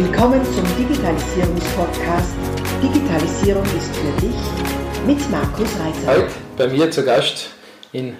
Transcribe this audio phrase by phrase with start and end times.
[0.00, 2.36] Willkommen zum Digitalisierungspodcast
[2.80, 4.36] Digitalisierung ist für dich
[5.04, 6.06] mit Markus Reiser.
[6.06, 7.50] Heute bei mir zu Gast
[7.90, 8.14] in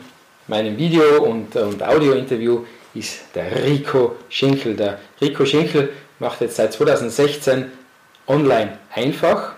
[0.48, 2.64] meinem Video- und, und Audio-Interview
[2.94, 4.74] ist der Rico Schinkel.
[4.74, 7.66] Der Rico Schinkel macht jetzt seit 2016
[8.26, 9.52] online einfach.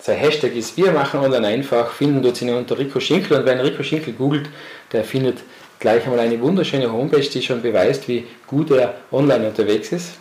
[0.00, 1.90] Sein Hashtag ist Wir machen online einfach.
[1.90, 4.48] Finden dort ihn unter Rico Schinkel und wer Rico Schinkel googelt,
[4.92, 5.38] der findet
[5.80, 10.12] gleich einmal eine wunderschöne Homepage, die schon beweist, wie gut er online unterwegs ist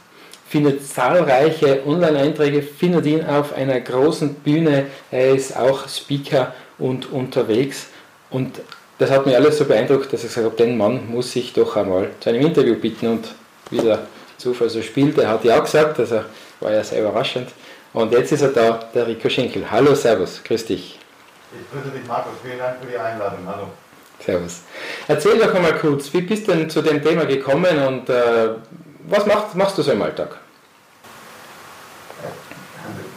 [0.50, 7.88] findet zahlreiche Online-Einträge, findet ihn auf einer großen Bühne, er ist auch Speaker und unterwegs
[8.30, 8.60] und
[9.00, 11.76] das hat mich alles so beeindruckt, dass ich gesagt habe, den Mann muss ich doch
[11.76, 13.28] einmal zu einem Interview bitten und
[13.70, 14.00] wie der
[14.38, 16.22] Zufall so spielt, er hat ja gesagt, also
[16.60, 17.50] war ja sehr überraschend
[17.94, 19.70] und jetzt ist er da, der Rico Schinkel.
[19.70, 21.00] Hallo, Servus, grüß dich.
[21.52, 23.68] Ich grüße dich, Markus, vielen Dank für die Einladung, hallo.
[24.20, 24.62] Servus.
[25.08, 28.50] Erzähl doch einmal kurz, wie bist du denn zu dem Thema gekommen und äh,
[29.08, 30.30] was machst, machst du so im Alltag?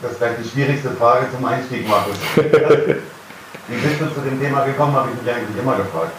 [0.03, 2.16] Das ist vielleicht die schwierigste Frage zum Einstieg, Markus.
[2.37, 6.13] Wie bist du zu dem Thema gekommen, habe ich mich eigentlich immer gefragt.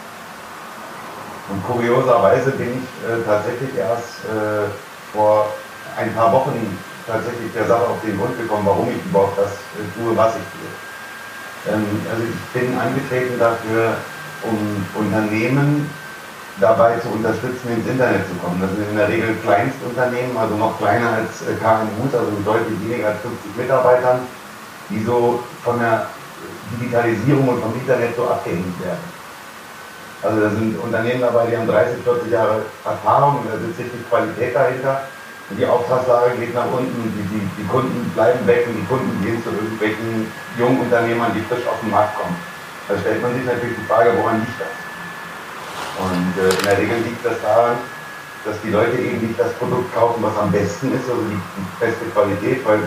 [1.49, 4.69] Und kurioserweise bin ich äh, tatsächlich erst äh,
[5.11, 5.51] vor
[5.97, 6.77] ein paar Wochen
[7.07, 10.47] tatsächlich der Sache auf den Grund gekommen, warum ich überhaupt das äh, tue, was ich
[10.53, 11.73] tue.
[11.73, 13.97] Ähm, also ich bin angetreten dafür,
[14.43, 15.89] um Unternehmen
[16.59, 18.59] dabei zu unterstützen, ins Internet zu kommen.
[18.59, 22.77] Das sind in der Regel Kleinstunternehmen, also noch kleiner als äh, KMUs, also mit deutlich
[22.83, 24.19] weniger als 50 Mitarbeitern,
[24.89, 26.07] die so von der
[26.75, 29.21] Digitalisierung und vom Internet so abhängig werden.
[30.21, 34.07] Also da sind Unternehmen dabei, die haben 30, 40 Jahre Erfahrung und da sitzt richtig
[34.09, 35.01] Qualität dahinter.
[35.49, 39.11] Und die Auftragslage geht nach unten, die, die, die Kunden bleiben weg und die Kunden
[39.25, 42.37] gehen zu irgendwelchen jungen Unternehmern, die frisch auf den Markt kommen.
[42.87, 44.90] Da stellt man sich natürlich die Frage, woran liegt das?
[45.99, 47.77] Und äh, in der Regel liegt das daran,
[48.45, 51.67] dass die Leute eben nicht das Produkt kaufen, was am besten ist, also die, die
[51.79, 52.79] beste Qualität, weil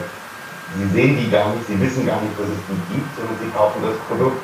[0.78, 3.50] sie sehen die gar nicht, sie wissen gar nicht, dass es die gibt, sondern sie
[3.54, 4.40] kaufen das Produkt,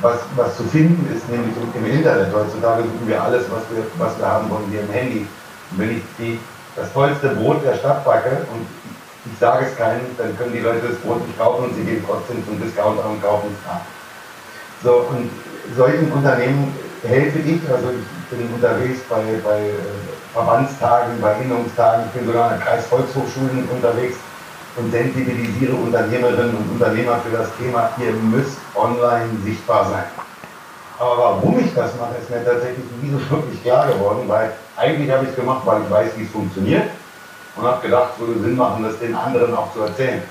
[0.00, 2.32] was, was zu finden ist, nämlich im Internet.
[2.34, 5.26] Heutzutage suchen wir alles, was wir, was wir haben wollen, wir im Handy.
[5.70, 6.38] Und wenn ich die,
[6.76, 8.66] das tollste Brot der Stadt backe und
[9.24, 12.02] ich sage es keinem, dann können die Leute das Brot nicht kaufen und sie gehen
[12.06, 13.86] trotzdem zum Discounter und kaufen es ab.
[14.82, 15.30] So, und
[15.76, 16.74] solchen Unternehmen
[17.08, 19.72] helfe ich, also ich bin unterwegs bei, bei äh,
[20.32, 24.16] Verbandstagen, bei Erinnerungstagen, ich bin sogar an Kreisvolkshochschulen unterwegs
[24.76, 30.04] und sensibilisiere Unternehmerinnen und Unternehmer für das Thema, ihr müsst online sichtbar sein.
[30.98, 35.10] Aber warum ich das mache, ist mir tatsächlich nie so wirklich klar geworden, weil eigentlich
[35.10, 36.84] habe ich es gemacht, weil ich weiß, wie es funktioniert
[37.56, 40.22] und habe gedacht, es würde Sinn machen, das den anderen auch zu erzählen.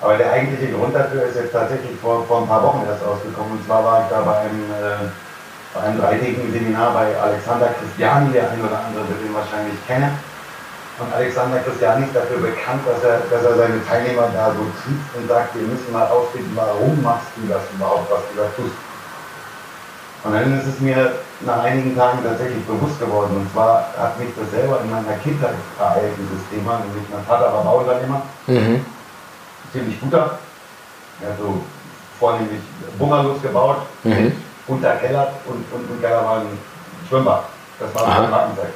[0.00, 3.58] Aber der eigentliche Grund dafür ist jetzt tatsächlich vor, vor ein paar Wochen erst ausgekommen.
[3.58, 5.10] Und zwar war ich da bei einem äh,
[5.78, 10.10] bei einem dreitägigen Seminar bei Alexander Christiani, der ein oder andere wird ihn wahrscheinlich kennen.
[10.98, 15.14] Und Alexander Christiani ist dafür bekannt, dass er, dass er seine Teilnehmer da so trifft
[15.14, 18.74] und sagt, wir müssen mal ausfinden, warum machst du das überhaupt, was du da tust.
[20.24, 23.36] Und dann ist es mir nach einigen Tagen tatsächlich bewusst geworden.
[23.36, 26.82] Und zwar hat mich das selber in meiner Kindheit ereilt, dieses Thema.
[26.82, 28.84] Nämlich mein Vater war Bauunternehmer, mhm.
[29.72, 30.38] ziemlich guter.
[31.22, 31.62] Er hat so
[32.18, 32.60] vornehmlich
[32.98, 34.32] Bungalows gebaut, mhm
[34.68, 36.58] unterkellert und, und im Keller war ein
[37.08, 37.44] Schwimmbad.
[37.80, 38.72] Das war eine Markenzeit.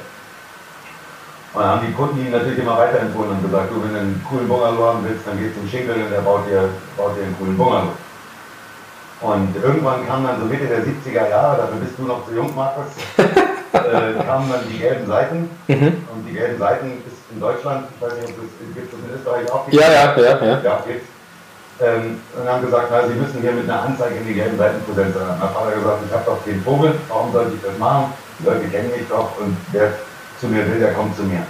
[1.53, 4.25] Und dann haben die Kunden ihn natürlich immer weiterempfohlen und gesagt, du, wenn du einen
[4.27, 7.37] coolen Bungalow haben willst, dann geh zum Schinkel und der baut dir, baut dir einen
[7.37, 7.93] coolen Bungalow.
[9.21, 12.53] Und irgendwann kam dann so Mitte der 70er Jahre, dafür bist du noch zu jung,
[12.55, 15.49] Markus, äh, kamen dann die gelben Seiten.
[15.67, 16.03] Mhm.
[16.11, 19.15] Und die gelben Seiten ist in Deutschland, ich weiß nicht, ob es gibt es in
[19.15, 19.71] Österreich auch.
[19.71, 20.45] Ja, ja, ja.
[20.45, 21.12] Ja, ja gibt's
[21.81, 24.83] ähm, und haben gesagt, na, Sie müssen hier mit einer Anzeige in die gelben Seiten
[24.85, 25.39] präsent sein.
[25.39, 28.13] Hat Vater gesagt, ich habe doch den Vogel, warum sollte ich das machen?
[28.39, 29.89] Die Leute kennen mich doch und wer
[30.39, 31.41] zu mir will, der kommt zu mir.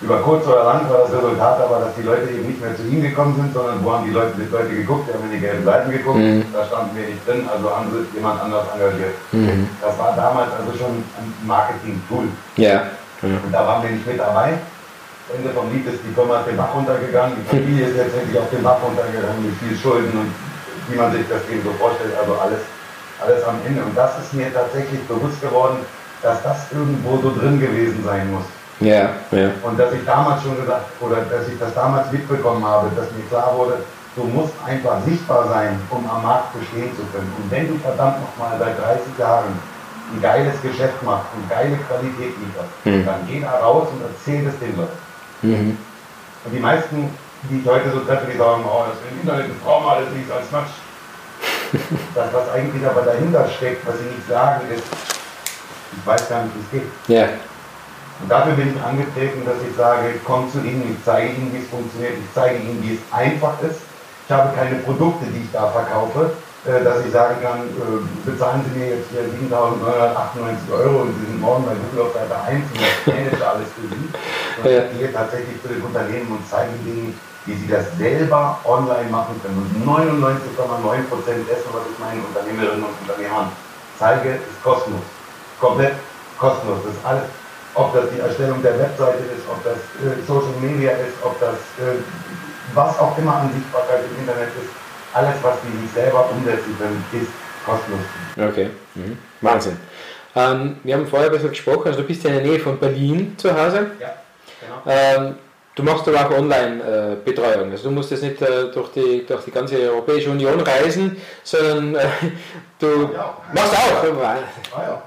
[0.00, 2.82] Über kurz oder lang war das Resultat aber, dass die Leute eben nicht mehr zu
[2.84, 5.40] ihm gekommen sind, sondern wo haben die Leute, die Leute geguckt, die haben in die
[5.40, 6.44] gelben Seiten geguckt, mhm.
[6.54, 9.14] da standen wir nicht drin, also haben sie jemand anders engagiert.
[9.32, 9.68] Mhm.
[9.82, 12.24] Das war damals also schon ein Marketing-Tool.
[12.56, 12.84] Ja.
[13.20, 13.38] Mhm.
[13.44, 14.54] Und da waren wir nicht mit dabei.
[15.36, 18.62] Ende vom Lied ist die Firma den Bach runtergegangen, die Familie ist letztendlich auf den
[18.62, 20.30] Bach runtergegangen mit viel Schulden und
[20.88, 22.62] wie man sich das eben so vorstellt, also alles,
[23.22, 23.82] alles am Ende.
[23.84, 25.78] Und das ist mir tatsächlich bewusst geworden,
[26.22, 28.44] dass das irgendwo so drin gewesen sein muss.
[28.80, 29.50] Ja, ja.
[29.62, 33.24] Und dass ich damals schon gesagt, oder dass ich das damals mitbekommen habe, dass mir
[33.28, 33.84] klar wurde,
[34.16, 37.30] du musst einfach sichtbar sein, um am Markt bestehen zu können.
[37.38, 39.52] Und wenn du verdammt nochmal seit 30 Jahren
[40.12, 43.04] ein geiles Geschäft machst und geile Qualität lieferst, mhm.
[43.04, 45.09] dann geh da raus und erzähl es den Leuten.
[45.42, 45.78] Mhm.
[46.44, 47.10] Und die meisten,
[47.44, 50.30] die ich heute so treffe, die sagen, oh, das im Internet ist wir alles nichts
[50.30, 50.76] als Matsch.
[52.14, 54.84] das, was eigentlich aber dahinter steckt, was sie nicht sagen, ist,
[55.92, 56.90] ich weiß gar nicht, wie es geht.
[57.08, 57.28] Ja.
[58.20, 61.62] Und dafür bin ich angetreten, dass ich sage, komm zu Ihnen, ich zeige Ihnen, wie
[61.62, 63.80] es funktioniert, ich zeige Ihnen, wie es einfach ist.
[64.26, 66.32] Ich habe keine Produkte, die ich da verkaufe,
[66.64, 71.40] dass ich sagen kann, äh, bezahlen Sie mir jetzt hier 7.998 Euro und Sie sind
[71.40, 74.04] morgen bei Google auf Seite 1 und ich manage alles für Sie.
[74.60, 79.08] Sondern ich gehe tatsächlich zu den Unternehmen und zeige Ihnen, wie sie das selber online
[79.08, 79.56] machen können.
[79.56, 83.50] Und 99,9% dessen, was ich meinen Unternehmerinnen und Unternehmern
[83.98, 85.00] zeige, ist kostenlos.
[85.58, 85.94] Komplett
[86.38, 86.80] kostenlos.
[86.84, 87.24] Das ist alles,
[87.74, 91.56] ob das die Erstellung der Webseite ist, ob das äh, Social Media ist, ob das
[91.80, 91.96] äh,
[92.74, 94.70] was auch immer an Sichtbarkeit im Internet ist,
[95.12, 97.30] alles, was die sich selber umsetzen können, ist
[97.64, 98.00] kostenlos.
[98.36, 99.18] Okay, mhm.
[99.40, 99.76] Wahnsinn.
[100.36, 102.78] Ähm, wir haben vorher ein bisschen gesprochen, also du bist ja in der Nähe von
[102.78, 103.90] Berlin zu Hause.
[104.00, 104.14] Ja,
[104.60, 104.82] genau.
[105.26, 105.34] Ähm,
[105.74, 107.72] du machst aber auch Online-Betreuung.
[107.72, 111.96] Also du musst jetzt nicht äh, durch, die, durch die ganze Europäische Union reisen, sondern
[111.96, 112.06] äh,
[112.78, 113.36] du Ja.
[113.52, 114.04] machst auch.
[114.22, 114.36] Ah,
[114.76, 115.02] ja.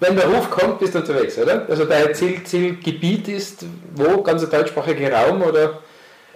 [0.00, 1.66] Wenn der Ruf kommt, bist du unterwegs, oder?
[1.68, 4.22] Also dein Ziel, Zielgebiet ist wo?
[4.22, 5.78] Ganz der deutschsprachige Raum oder?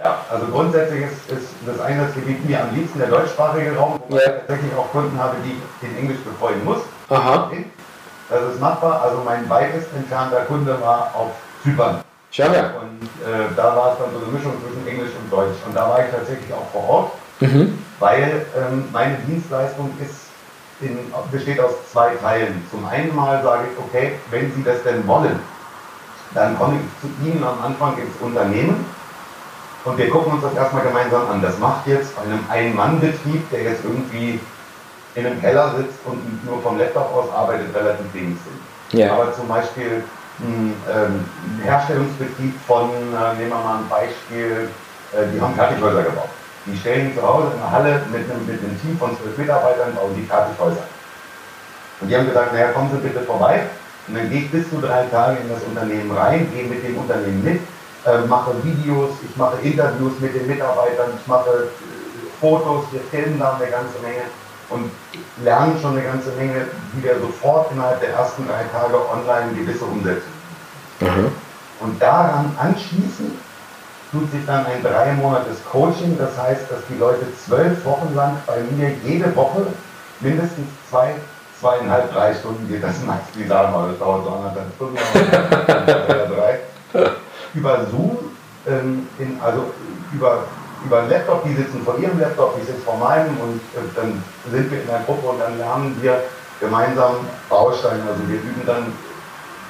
[0.02, 4.22] Ja, also grundsätzlich ist, ist das Einsatzgebiet mir am liebsten der deutschsprachige Raum, wo Ja.
[4.22, 6.78] ich tatsächlich auch Kunden habe, die ich in Englisch betreuen muss.
[7.08, 7.50] Aha,
[8.28, 9.02] Das ist machbar.
[9.02, 11.31] Also mein weitest entfernter Kunde war auf
[11.62, 12.02] Zypern.
[12.31, 12.72] schau her.
[12.81, 15.56] Und äh, da war es dann so eine Mischung zwischen Englisch und Deutsch.
[15.66, 17.78] Und da war ich tatsächlich auch vor Ort, Mhm.
[17.98, 20.26] weil ähm, meine Dienstleistung ist
[20.81, 20.98] in,
[21.31, 22.66] besteht aus zwei Teilen.
[22.70, 25.38] Zum einen mal sage ich, okay, wenn Sie das denn wollen,
[26.34, 28.84] dann komme ich zu Ihnen am Anfang ins Unternehmen
[29.86, 31.40] und wir gucken uns das erstmal gemeinsam an.
[31.40, 34.40] Das macht jetzt bei einem Ein-Mann-Betrieb, der jetzt irgendwie
[35.14, 39.00] in einem Keller sitzt und nur vom Laptop aus arbeitet, relativ wenig Sinn.
[39.00, 39.14] Ja.
[39.14, 40.02] Aber zum Beispiel
[40.40, 41.24] ein ähm,
[41.62, 44.68] Herstellungsbetrieb von, äh, nehmen wir mal ein Beispiel,
[45.12, 46.28] äh, die haben Fertighäuser gebaut.
[46.66, 49.94] Die stellen zu Hause in einer Halle mit einem, mit einem Team von zwölf Mitarbeitern,
[49.94, 50.82] bauen die Fertighäuser.
[52.00, 53.62] Und die haben gesagt, naja, kommen Sie bitte vorbei.
[54.08, 56.98] Und dann gehe ich bis zu drei Tage in das Unternehmen rein, gehe mit dem
[56.98, 57.60] Unternehmen mit,
[58.06, 63.38] äh, mache Videos, ich mache Interviews mit den Mitarbeitern, ich mache äh, Fotos, wir filmen
[63.38, 64.23] da eine ganze Menge
[64.70, 64.91] und
[65.43, 69.85] lernen schon eine ganze Menge, wie wir sofort innerhalb der ersten drei Tage online gewisse
[69.85, 70.32] umsetzen.
[71.00, 71.32] Mhm.
[71.81, 73.32] Und daran anschließend
[74.12, 76.17] tut sich dann ein drei Monates Coaching.
[76.19, 79.67] Das heißt, dass die Leute zwölf Wochen lang bei mir jede Woche
[80.20, 81.14] mindestens zwei,
[81.61, 83.35] zweieinhalb, drei Stunden geht das meist.
[83.35, 84.99] Die sagen mal, das dauert so anderthalb Stunden,
[86.06, 87.17] oder drei.
[87.56, 88.19] Über Zoom,
[88.69, 89.64] ähm, in, also
[90.12, 90.44] über,
[90.85, 94.23] über einen Laptop, die sitzen vor ihrem Laptop, ich sitze vor meinem und äh, dann
[94.50, 96.23] sind wir in einer Gruppe und dann lernen wir
[96.61, 97.14] gemeinsam
[97.49, 98.03] Bausteine.
[98.08, 98.93] Also wir üben dann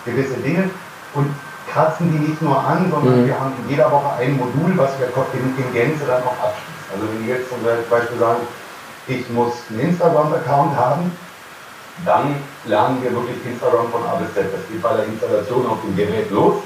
[0.04, 0.70] gewisse Dinge
[1.14, 1.28] und
[1.72, 3.26] kratzen die nicht nur an, sondern Mhm.
[3.26, 6.86] wir haben in jeder Woche ein Modul, was wir in, in Gänze dann auch abschließen.
[6.92, 7.58] Also wenn die jetzt zum
[7.90, 8.40] Beispiel sagen,
[9.08, 11.12] ich muss einen Instagram-Account haben,
[12.04, 14.52] dann lernen wir wirklich Instagram von A bis Z.
[14.52, 16.62] Das geht bei der Installation auf dem Gerät los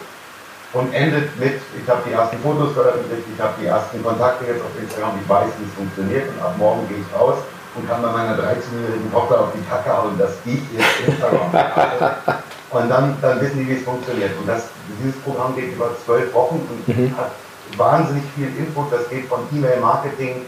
[0.73, 4.63] und endet mit, ich habe die ersten Fotos veröffentlicht, ich habe die ersten Kontakte jetzt
[4.63, 7.39] auf Instagram, ich weiß, wie es funktioniert und ab morgen gehe ich raus
[7.75, 12.39] und kann bei meiner 13-jährigen Tochter auf die Kacke hauen, dass ich jetzt Instagram habe.
[12.71, 14.31] Und dann, dann wissen die, wie es funktioniert.
[14.39, 17.17] Und das, dieses Programm geht über zwölf Wochen und Mhm.
[17.17, 17.33] hat
[17.77, 18.93] wahnsinnig viel Input.
[18.93, 20.43] Das geht von E-Mail-Marketing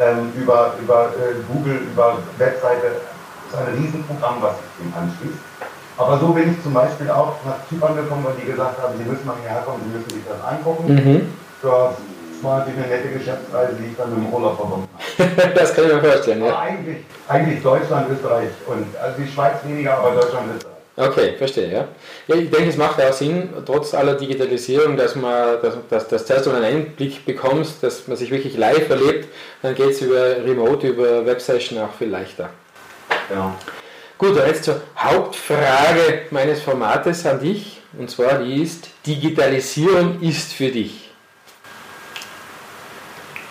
[0.00, 2.96] ähm, über, über äh, Google, über Webseite.
[3.50, 5.38] Das ist ein Riesenprogramm, was sich dem anschließt.
[5.98, 9.04] Aber so bin ich zum Beispiel auch nach Zypern gekommen, weil die gesagt haben, sie
[9.04, 10.94] müssen mal hierher kommen, sie müssen sich das angucken.
[10.94, 11.32] Mhm.
[11.62, 11.92] Ja,
[12.36, 15.52] das war natürlich eine nette Geschäftsreise, die ich dann mit dem Urlaub verbunden habe.
[15.54, 16.58] das kann ich mir vorstellen, Aber ja.
[16.60, 20.76] eigentlich, eigentlich Deutschland, Österreich und also die Schweiz weniger, aber Deutschland, Österreich.
[20.98, 21.88] Okay, verstehe, ja.
[22.26, 26.26] Ja, ich denke, es macht auch Sinn, trotz aller Digitalisierung, dass man, dass, dass, dass
[26.26, 29.28] zuerst mal einen Einblick bekommst, dass man sich wirklich live erlebt,
[29.60, 32.48] dann geht es über Remote, über Websession auch viel leichter.
[33.28, 33.52] Genau.
[34.18, 40.70] Gut, jetzt zur Hauptfrage meines Formates an dich, und zwar die ist, Digitalisierung ist für
[40.70, 41.10] dich.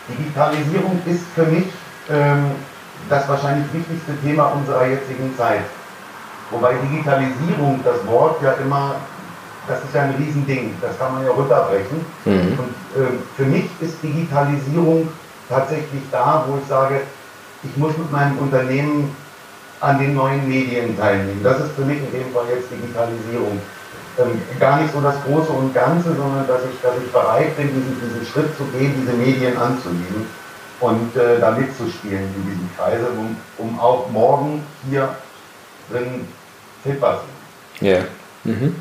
[0.07, 1.65] Digitalisierung ist für mich
[2.09, 2.49] ähm,
[3.07, 5.61] das wahrscheinlich wichtigste Thema unserer jetzigen Zeit.
[6.49, 8.95] Wobei Digitalisierung, das Wort ja immer,
[9.67, 12.03] das ist ja ein Riesending, das kann man ja runterbrechen.
[12.25, 12.57] Mhm.
[12.57, 15.09] Und ähm, für mich ist Digitalisierung
[15.47, 17.01] tatsächlich da, wo ich sage,
[17.63, 19.15] ich muss mit meinem Unternehmen
[19.81, 21.41] an den neuen Medien teilnehmen.
[21.43, 23.59] Das ist für mich in dem Fall jetzt Digitalisierung.
[24.17, 27.67] Ähm, gar nicht so das Große und Ganze, sondern dass ich, dass ich bereit bin,
[27.67, 30.25] diesen, diesen Schritt zu gehen, diese Medien anzunehmen
[30.79, 35.09] und äh, da mitzuspielen in diesem Kreise, um, um auch morgen hier
[35.91, 36.27] drin
[36.83, 37.17] zu sein.
[37.81, 37.99] Ja.
[38.45, 38.75] Mhm.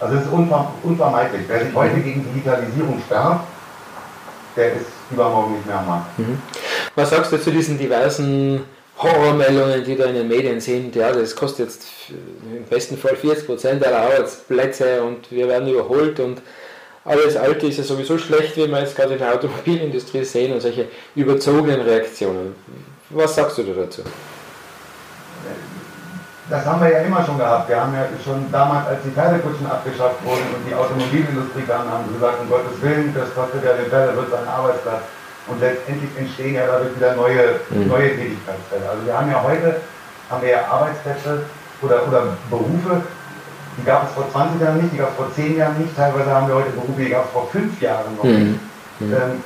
[0.00, 1.42] Also es ist unver unvermeidlich.
[1.48, 3.40] Wer sich heute gegen Digitalisierung sperrt,
[4.54, 6.18] der ist übermorgen nicht mehr am Markt.
[6.18, 6.40] Mhm.
[6.94, 8.64] Was sagst du zu diesen diversen
[8.98, 13.82] Horrormeldungen, die da in den Medien sind, ja, das kostet jetzt im besten Fall 40%
[13.84, 16.42] aller Arbeitsplätze und wir werden überholt und
[17.04, 20.60] alles Alte ist ja sowieso schlecht, wie wir jetzt gerade in der Automobilindustrie sehen und
[20.60, 22.54] solche überzogenen Reaktionen.
[23.10, 24.02] Was sagst du da dazu?
[26.50, 27.68] Das haben wir ja immer schon gehabt.
[27.68, 32.12] Wir haben ja schon damals, als die Pferdekutschen abgeschafft wurden und die Automobilindustrie kam, haben
[32.12, 35.02] gesagt, um Gottes Willen, das kostet ja den Pferde, wird sein Arbeitsplatz.
[35.48, 37.88] Und letztendlich entstehen ja dadurch wieder neue, mhm.
[37.88, 38.90] neue Tätigkeitsfelder.
[38.90, 39.80] Also wir haben ja heute
[40.30, 41.44] haben wir ja Arbeitsplätze
[41.82, 43.02] oder, oder Berufe,
[43.78, 46.30] die gab es vor 20 Jahren nicht, die gab es vor 10 Jahren nicht, teilweise
[46.30, 48.60] haben wir heute Berufe, die gab es vor 5 Jahren noch nicht.
[49.00, 49.12] Mhm.
[49.12, 49.42] Ähm,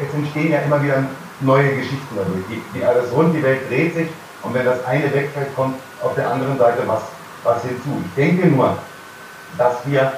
[0.00, 1.04] es entstehen ja immer wieder
[1.40, 2.44] neue Geschichten dadurch.
[2.50, 4.08] Die, die alles rund, die Welt dreht sich
[4.42, 7.02] und wenn das eine wegfällt, kommt auf der anderen Seite was,
[7.42, 8.02] was hinzu.
[8.04, 8.76] Ich denke nur,
[9.56, 10.12] dass wir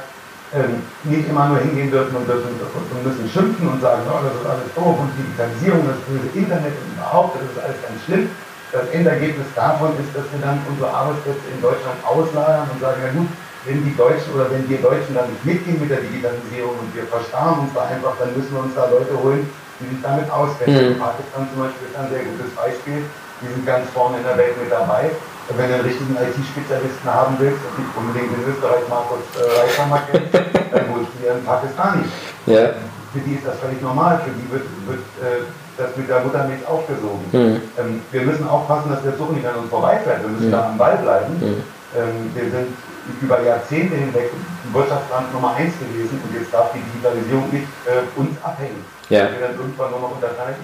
[1.04, 4.46] nicht immer nur hingehen dürfen und, dürfen und müssen schimpfen und sagen, oh, das ist
[4.46, 8.28] alles doof und Digitalisierung, das böse Internet und überhaupt, das ist alles ganz schlimm
[8.72, 13.10] das Endergebnis davon ist, dass wir dann unsere Arbeitsplätze in Deutschland auslagern und sagen, ja
[13.14, 13.28] gut,
[13.64, 17.06] wenn die Deutschen oder wenn wir Deutschen dann nicht mitgehen mit der Digitalisierung und wir
[17.06, 19.46] verstarren uns da einfach, dann müssen wir uns da Leute holen,
[19.80, 20.94] die sich damit auskennen.
[20.94, 20.98] Mhm.
[20.98, 23.02] Pakistan zum Beispiel ist ein sehr gutes Beispiel.
[23.42, 25.10] Die sind ganz vorne in der Welt mit dabei.
[25.48, 30.02] Wenn du einen richtigen IT-Spezialisten haben willst und nicht unbedingt in Österreich Markus äh, Reichhammer
[30.10, 32.02] kennst, dann holst du dir einen Pakistani.
[32.46, 32.74] Ja.
[33.12, 34.20] Für die ist das völlig normal.
[34.26, 35.46] Für die wird, wird äh,
[35.78, 37.24] das mit der Muttermilch aufgesogen.
[37.30, 37.62] Mhm.
[37.78, 40.22] Ähm, wir müssen aufpassen, dass der Zug nicht an uns vorbeifährt.
[40.22, 40.52] Wir müssen mhm.
[40.52, 41.38] da am Ball bleiben.
[41.38, 41.62] Mhm.
[41.94, 42.74] Ähm, wir sind
[43.22, 44.30] über Jahrzehnte hinweg
[44.72, 48.84] Wirtschaftsland Nummer eins gewesen und jetzt darf die Digitalisierung nicht äh, uns abhängen.
[49.08, 49.30] Ja.
[49.30, 50.56] Wir dann irgendwann nur noch unter keine,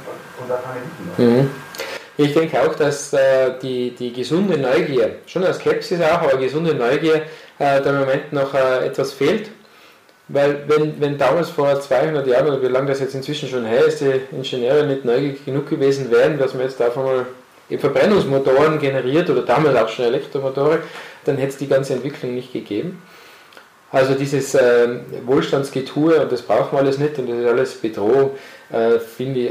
[0.42, 0.58] unter.
[2.18, 6.74] Ich denke auch, dass äh, die, die gesunde Neugier, schon eine Skepsis auch, aber gesunde
[6.74, 7.22] Neugier,
[7.58, 9.48] äh, der Moment noch äh, etwas fehlt
[10.32, 13.84] weil wenn, wenn damals vor 200 Jahren, oder wie lange das jetzt inzwischen schon her
[13.84, 17.26] ist, die Ingenieure nicht neugierig genug gewesen wären, dass man jetzt davon mal
[17.78, 20.80] Verbrennungsmotoren generiert oder damals auch schon Elektromotoren,
[21.24, 23.02] dann hätte es die ganze Entwicklung nicht gegeben.
[23.90, 28.30] Also dieses äh, Wohlstandsgetue, und das brauchen wir alles nicht, und das ist alles Bedrohung,
[28.70, 29.50] äh, finde ich,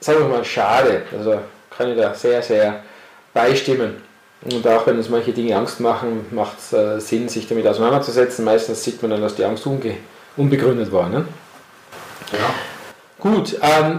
[0.00, 1.02] sagen wir mal, schade.
[1.16, 1.40] Also
[1.78, 2.80] kann ich da sehr, sehr
[3.32, 4.02] beistimmen.
[4.42, 8.44] Und auch wenn uns manche Dinge Angst machen, macht es äh, Sinn, sich damit auseinanderzusetzen.
[8.44, 9.94] Meistens sieht man dann, dass die Angst umge
[10.36, 11.08] unbegründet war.
[11.08, 11.24] Ne?
[12.32, 12.54] Ja.
[13.18, 13.98] Gut, ähm,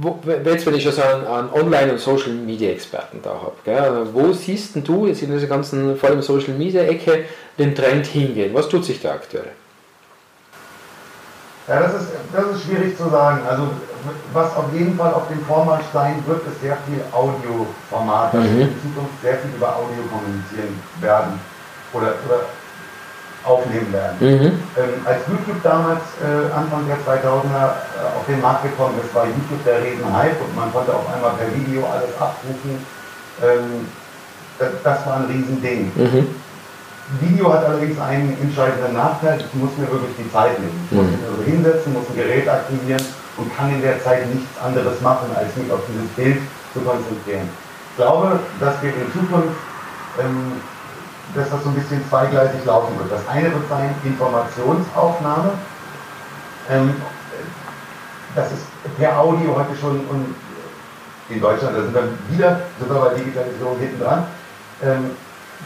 [0.00, 4.76] wo, jetzt wenn ich schon so einen, einen Online- und Social-Media-Experten da habe, wo siehst
[4.76, 7.24] du jetzt in dieser ganzen, vor allem Social-Media-Ecke,
[7.58, 8.54] den Trend hingehen?
[8.54, 9.52] Was tut sich da aktuell?
[11.68, 13.40] Ja, das ist, das ist schwierig zu sagen.
[13.48, 13.68] Also
[14.32, 18.58] was auf jeden Fall auf dem Vormarsch sein wird, ist sehr viel Audioformat, dass mhm.
[18.58, 21.40] wir in Zukunft sehr viel über Audio kommunizieren werden
[21.92, 22.40] oder, oder
[23.44, 24.16] aufnehmen werden.
[24.20, 24.46] Mhm.
[24.76, 29.24] Ähm, als YouTube damals äh, Anfang der 2000er äh, auf den Markt gekommen ist, war
[29.26, 32.84] YouTube der Riesenhype und man konnte auf einmal per Video alles abrufen.
[33.42, 33.86] Ähm,
[34.58, 35.92] das, das, war ein Riesending.
[35.94, 36.26] Mhm.
[37.20, 40.88] Video hat allerdings einen entscheidenden Nachteil, ich muss mir wirklich die Zeit nehmen.
[40.90, 41.12] Ich muss mhm.
[41.12, 43.04] mich also hinsetzen, muss ein Gerät aktivieren
[43.36, 46.38] und kann in der Zeit nichts anderes machen, als mich auf dieses Bild
[46.72, 47.48] zu konzentrieren.
[47.90, 49.56] Ich glaube, dass wir in Zukunft
[50.18, 50.60] ähm,
[51.34, 53.12] dass das so ein bisschen zweigleisig laufen wird.
[53.12, 55.50] Das eine wird sein Informationsaufnahme.
[56.70, 56.94] Ähm,
[58.34, 58.62] das ist
[58.96, 60.34] per Audio heute schon und
[61.28, 64.24] in Deutschland, da sind wir wieder, sind wir bei Digitalisierung hinten dran.
[64.82, 65.10] Ähm,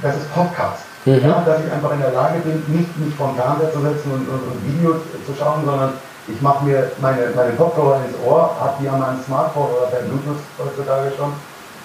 [0.02, 0.84] das ist Podcast.
[1.04, 1.20] Mhm.
[1.22, 4.28] Ja, dass ich einfach in der Lage bin, nicht mich vom Fernseher zu setzen und,
[4.28, 5.92] und, und Videos zu schauen, sondern
[6.28, 10.00] ich mache mir meine, meine Kopfhörer ins Ohr, habe die an meinem Smartphone oder per
[10.00, 11.32] Bluetooth heutzutage schon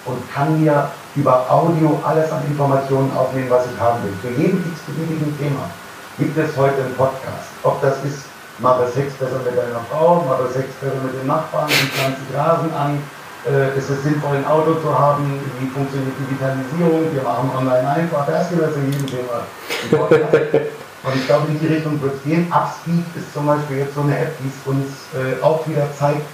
[0.06, 4.14] und kann mir über Audio alles an Informationen aufnehmen, was ich haben will.
[4.22, 5.70] Für jeden x-beliebigen Thema
[6.18, 7.50] gibt es heute einen Podcast.
[7.62, 8.24] Ob das ist,
[8.58, 12.72] mache Sex besser mit deiner Frau, mache Sex besser mit den Nachbarn, wie pflanze Rasen
[12.72, 13.02] an,
[13.46, 18.26] äh, ist es sinnvoll, ein Auto zu haben, wie funktioniert Digitalisierung, wir machen online einfach,
[18.26, 19.44] das es in jedem Thema.
[21.06, 22.50] Und ich glaube, in die Richtung wird es gehen.
[22.50, 26.26] Upspeed ist zum Beispiel jetzt so eine App, die es uns äh, auch wieder zeigt,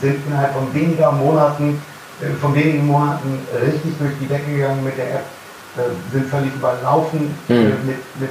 [0.00, 1.82] sind innerhalb von weniger Monaten
[2.22, 5.26] äh, von wenigen Monaten richtig durch die Decke gegangen mit der App,
[5.76, 7.74] äh, sind völlig überlaufen mhm.
[7.82, 8.30] mit, mit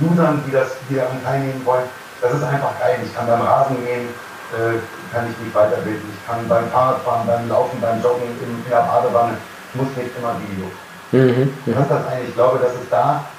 [0.00, 1.84] Usern, die, das, die daran teilnehmen wollen.
[2.22, 2.96] Das ist einfach geil.
[3.04, 4.08] Ich kann beim Rasen gehen,
[5.12, 6.08] kann ich mich weiterbilden.
[6.08, 9.36] Ich kann beim Fahrradfahren, beim Laufen, beim Joggen in, in der Badewanne,
[9.68, 10.70] ich muss nicht immer Video.
[11.12, 11.52] Mhm.
[11.66, 12.28] Das ist das eigentlich.
[12.30, 13.31] Ich glaube, dass es da, äh,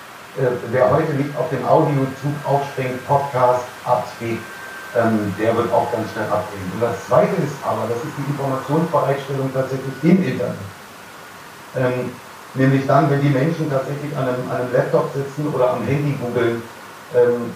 [0.71, 4.39] wer heute nicht auf dem Audiozug aufspringt, Podcast, Upspeak,
[4.95, 6.71] ähm, der wird auch ganz schnell abgehen.
[6.73, 10.57] Und das Zweite ist aber, das ist die Informationsbereitstellung tatsächlich im Internet.
[11.75, 12.11] Ähm,
[12.53, 16.17] nämlich dann, wenn die Menschen tatsächlich an einem, an einem Laptop sitzen oder am Handy
[16.21, 16.61] googeln,
[17.15, 17.53] ähm,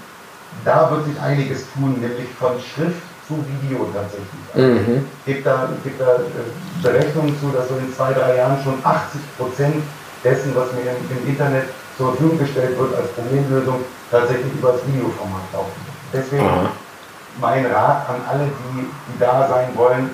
[0.65, 4.43] da wird sich einiges tun, nämlich von Schrift zu Video tatsächlich.
[4.53, 5.05] Also mhm.
[5.25, 9.21] gibt da, gibt da äh, Berechnungen zu, dass so in zwei, drei Jahren schon 80
[9.37, 9.75] Prozent
[10.23, 11.65] dessen, was mir im, im, Internet
[11.97, 15.81] zur Verfügung gestellt wird als Problemlösung, tatsächlich über das Videoformat laufen.
[16.13, 16.69] Deswegen mhm.
[17.41, 20.09] mein Rat an alle, die, die da sein wollen,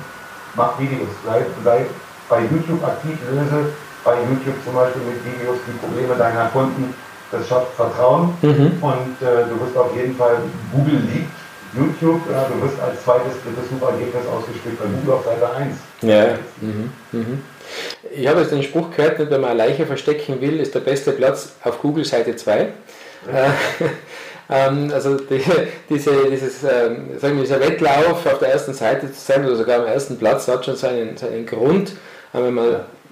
[0.56, 1.10] macht Videos.
[1.26, 1.86] Sei, sei
[2.30, 3.74] bei YouTube aktiv, löse
[4.04, 6.94] bei YouTube zum Beispiel mit Videos die Probleme deiner Kunden.
[7.32, 8.78] Das schafft Vertrauen mhm.
[8.82, 10.38] und äh, du wirst auf jeden Fall
[10.72, 11.32] Google liegt
[11.76, 15.76] YouTube, ja, du wirst als zweites, drittes Suchergebnis ausgespielt bei Google auf Seite 1.
[16.02, 16.38] Ja.
[16.62, 16.92] Mhm.
[17.12, 17.42] Mhm.
[18.12, 21.12] Ich habe jetzt den Spruch gehört, wenn man eine Leiche verstecken will, ist der beste
[21.12, 22.60] Platz auf Google Seite 2.
[22.60, 22.68] Äh,
[24.50, 25.42] ähm, also die,
[25.90, 29.80] diese, dieses, ähm, sagen wir, dieser Wettlauf auf der ersten Seite zu sein oder sogar
[29.80, 31.94] am ersten Platz hat schon seinen, seinen Grund.
[32.34, 32.66] Aber wenn man,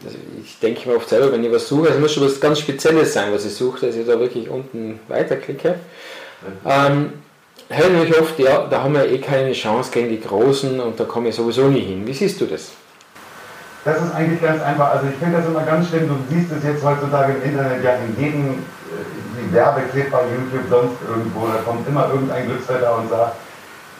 [0.03, 2.59] also ich denke mir oft selber, wenn ich was suche, es muss schon was ganz
[2.59, 5.75] Spezielles sein, was ich suche, dass ich da wirklich unten weiterklicke.
[6.65, 7.13] Ähm,
[7.69, 11.05] hören mich oft, ja, da haben wir eh keine Chance gegen die Großen und da
[11.05, 12.05] komme ich sowieso nie hin.
[12.05, 12.71] Wie siehst du das?
[13.83, 14.91] Das ist eigentlich ganz einfach.
[14.91, 16.07] Also ich finde das immer ganz schlimm.
[16.07, 20.97] Du siehst es jetzt heutzutage im Internet ja in jedem äh, Werbeclip bei YouTube, sonst
[21.07, 21.47] irgendwo.
[21.47, 23.37] Da kommt immer irgendein Glücksvetter und sagt,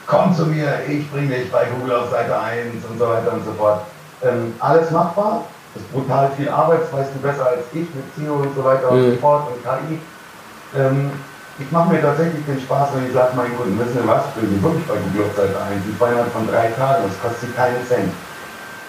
[0.06, 3.46] komm zu mir, ich bringe dich bei Google auf Seite 1 und so weiter und
[3.46, 3.82] so fort.
[4.24, 5.46] Ähm, alles machbar.
[5.74, 8.64] Das ist brutal viel Arbeit, das weißt du besser als ich mit SEO und so
[8.64, 8.98] weiter mhm.
[8.98, 10.00] und so fort und KI.
[10.78, 11.12] Ähm,
[11.58, 14.50] ich mache mir tatsächlich den Spaß, wenn ich sage meinen Kunden, wissen Sie was, wir
[14.50, 17.86] sind wirklich bei Google auf Seite 1, die innerhalb von drei Tagen, das kostet keinen
[17.88, 18.12] Cent.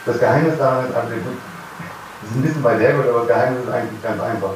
[0.07, 1.39] Das Geheimnis daran ist, also gut,
[2.23, 4.55] das ist ein bisschen bei der aber das Geheimnis ist eigentlich ganz einfach.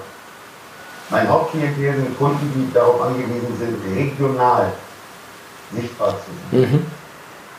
[1.11, 4.73] Mein Hauptklientel sind Kunden, die darauf angewiesen sind, regional
[5.73, 6.73] sichtbar zu sein.
[6.73, 6.87] Mhm.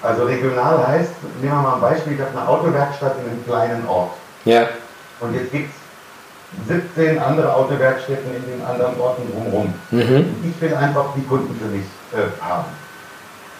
[0.01, 3.87] Also regional heißt, nehmen wir mal ein Beispiel, ich habe eine Autowerkstatt in einem kleinen
[3.87, 4.11] Ort.
[4.45, 4.67] Ja.
[5.19, 9.73] Und jetzt gibt es 17 andere Autowerkstätten in den anderen Orten drumherum.
[9.91, 10.35] Mhm.
[10.43, 12.65] Ich will einfach die Kunden für mich äh, haben.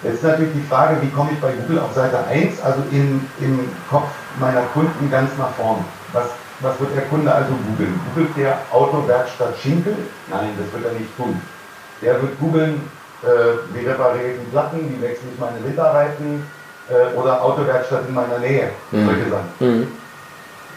[0.04, 3.28] Jetzt ist natürlich die Frage, wie komme ich bei Google auf Seite 1, also in,
[3.40, 5.84] im Kopf meiner Kunden ganz nach vorne.
[6.14, 6.26] Was,
[6.60, 8.00] was wird der Kunde also googeln?
[8.14, 9.96] Googelt der Autowerkstatt Schinkel?
[10.30, 11.42] Nein, das wird er nicht tun.
[12.02, 12.82] Der wird googeln,
[13.24, 13.28] äh,
[13.74, 16.46] wie repariere ich die Platten, wie wechsle ich meine Winterreifen
[16.90, 19.06] äh, oder Autowerkstatt in meiner Nähe, mhm.
[19.06, 19.50] solche Sachen.
[19.60, 19.88] Mhm.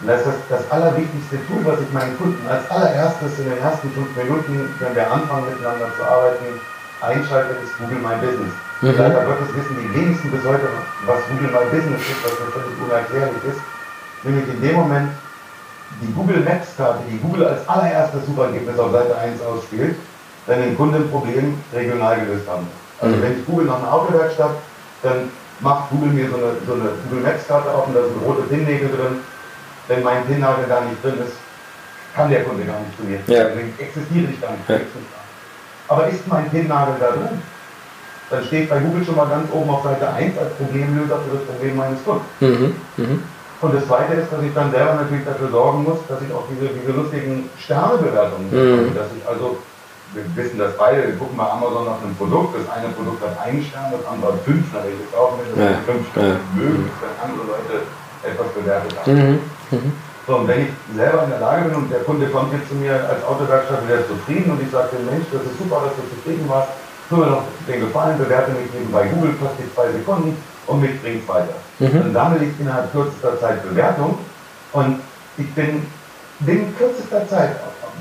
[0.06, 4.16] Das ist das allerwichtigste Tool, was ich meinen Kunden als allererstes in den ersten fünf
[4.16, 6.58] Minuten, wenn wir anfangen miteinander zu arbeiten,
[7.02, 8.52] einschalte, ist Google My Business.
[8.80, 8.94] Mhm.
[8.96, 10.68] Leider Gottes wissen die wenigsten bis heute,
[11.06, 13.60] was Google My Business ist, was mir völlig unerklärlich ist.
[14.22, 15.10] Nämlich in dem Moment
[16.00, 19.96] die Google Maps Karte, die Google als allererstes Suchergebnis auf Seite 1 ausspielt,
[20.46, 22.66] wenn den Kunden ein Problem regional gelöst haben.
[23.00, 23.22] Also mhm.
[23.22, 24.54] wenn ich Google nach einer Autowerkstatt,
[25.02, 28.22] dann macht Google mir so eine, so eine Google Maps Karte auf und da sind
[28.24, 29.20] rote Pinnnägel drin
[29.90, 31.34] wenn mein Pinnagel da nicht drin ist,
[32.14, 33.18] kann der Kunde gar nicht zu mir.
[33.26, 33.48] Ja.
[33.48, 34.68] Dann existiere ich gar nicht.
[34.68, 34.76] Ja.
[35.90, 37.42] Aber ist mein Pinnagel da drin?
[38.30, 41.44] Dann steht bei Google schon mal ganz oben auf Seite 1 als Problemlöser für das
[41.46, 42.24] Problem meines Kunden.
[42.38, 42.74] Mhm.
[42.96, 43.22] Mhm.
[43.60, 46.46] Und das Zweite ist, dass ich dann selber natürlich dafür sorgen muss, dass ich auch
[46.48, 48.94] diese, diese lustigen Sternebewertungen mhm.
[48.94, 49.58] dass ich also,
[50.14, 53.34] wir wissen das beide, wir gucken bei Amazon nach einem Produkt, das eine Produkt hat
[53.42, 55.78] einen Stern, das andere hat fünf, na, ich auch mit, das ja.
[55.84, 56.54] fünf Sterne ja.
[56.54, 57.74] mögen, wenn andere Leute
[58.22, 59.12] etwas bewertet haben.
[59.12, 59.38] Mhm.
[59.74, 59.92] Mhm.
[60.30, 62.76] So, und wenn ich selber in der Lage bin und der Kunde kommt jetzt zu
[62.76, 66.06] mir als Autowerkstatt wieder zufrieden und ich sage dem Mensch, das ist super, dass du
[66.06, 66.70] zufrieden warst,
[67.08, 70.38] tu mir noch den Gefallen, bewerte mich eben bei Google, kostet zwei Sekunden
[70.68, 71.58] und mich bringt weiter.
[71.80, 71.98] Mhm.
[71.98, 74.18] Dann sammle ich innerhalb kürzester Zeit Bewertung
[74.70, 75.00] und
[75.36, 75.82] ich bin
[76.38, 77.50] binnen kürzester Zeit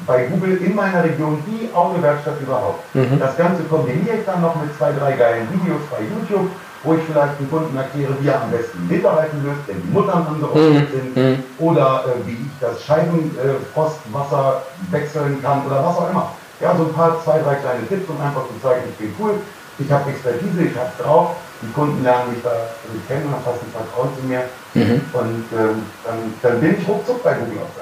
[0.05, 2.85] bei Google in meiner Region die Autowerkstatt überhaupt.
[2.93, 3.17] Mhm.
[3.17, 6.51] Das Ganze kombiniere ich dann noch mit zwei, drei geilen Videos bei YouTube
[6.83, 9.89] wo ich vielleicht dem Kunden erkläre, wie er am besten den Winterreifen löst, wenn die
[9.89, 10.95] Muttern angeordnet mhm.
[10.95, 11.43] sind, mhm.
[11.59, 16.31] oder äh, wie ich das Scheibenfrostwasser äh, wechseln kann oder was auch immer.
[16.61, 19.35] Ja, so ein paar, zwei, drei kleine Tipps, um einfach zu zeigen, ich bin cool,
[19.77, 23.67] ich habe Expertise, ich habe drauf, die Kunden lernen mich da also kennen und fassen
[23.71, 25.01] Vertrauen zu mir mhm.
[25.13, 27.75] und ähm, dann, dann, bin ich ruckzuck bei Google auf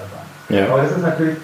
[0.50, 0.58] 1.
[0.58, 0.68] Ja.
[0.68, 1.38] Aber das ist natürlich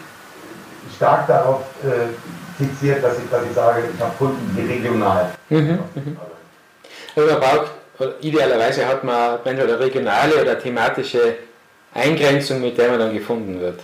[0.96, 2.14] stark darauf äh,
[2.58, 5.32] fixiert, dass ich, dass ich sage, ich habe Kunden, die regional.
[5.50, 5.80] Mhm.
[5.96, 6.33] Also,
[7.16, 7.72] man braucht,
[8.22, 11.36] idealerweise hat man entweder eine regionale oder thematische
[11.94, 13.80] Eingrenzung, mit der man dann gefunden wird.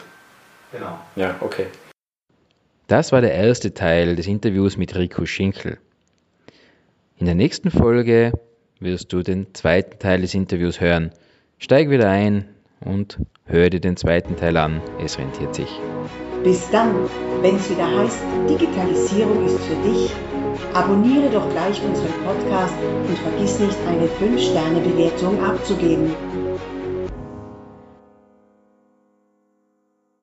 [0.72, 1.00] Genau.
[1.16, 1.68] Ja, okay.
[2.88, 5.78] Das war der erste Teil des Interviews mit Rico Schinkel.
[7.18, 8.34] In der nächsten Folge
[8.80, 11.12] wirst du den zweiten Teil des Interviews hören.
[11.60, 12.48] Steig wieder ein
[12.84, 14.82] und hör dir den zweiten Teil an.
[15.04, 15.70] Es rentiert sich.
[16.44, 16.96] Bis dann,
[17.42, 20.12] wenn es wieder heißt, Digitalisierung ist für dich
[20.74, 22.76] Abonniere doch gleich unseren Podcast
[23.08, 26.12] und vergiss nicht, eine 5-Sterne-Bewertung abzugeben.